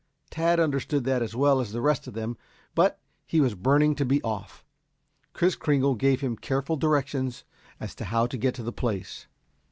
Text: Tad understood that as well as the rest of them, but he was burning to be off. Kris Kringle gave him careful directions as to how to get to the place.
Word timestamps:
Tad 0.31 0.59
understood 0.59 1.03
that 1.03 1.21
as 1.21 1.35
well 1.35 1.59
as 1.61 1.71
the 1.73 1.79
rest 1.79 2.07
of 2.07 2.15
them, 2.15 2.35
but 2.73 2.99
he 3.27 3.39
was 3.39 3.53
burning 3.53 3.93
to 3.93 4.03
be 4.03 4.19
off. 4.23 4.65
Kris 5.33 5.55
Kringle 5.55 5.93
gave 5.93 6.21
him 6.21 6.37
careful 6.37 6.75
directions 6.75 7.43
as 7.79 7.93
to 7.93 8.05
how 8.05 8.25
to 8.25 8.35
get 8.35 8.55
to 8.55 8.63
the 8.63 8.73
place. 8.73 9.27